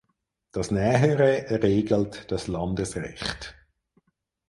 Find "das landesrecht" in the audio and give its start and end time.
2.31-3.53